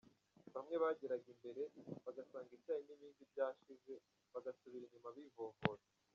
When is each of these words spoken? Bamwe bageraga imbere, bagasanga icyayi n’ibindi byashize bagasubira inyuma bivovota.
Bamwe 0.55 0.75
bageraga 0.83 1.27
imbere, 1.33 1.61
bagasanga 2.05 2.51
icyayi 2.57 2.81
n’ibindi 2.85 3.21
byashize 3.31 3.93
bagasubira 4.33 4.83
inyuma 4.85 5.09
bivovota. 5.15 5.89